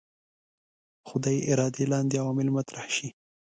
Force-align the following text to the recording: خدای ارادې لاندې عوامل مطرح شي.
خدای 1.09 1.37
ارادې 1.51 1.83
لاندې 1.91 2.15
عوامل 2.21 2.47
مطرح 2.57 2.85
شي. 2.95 3.07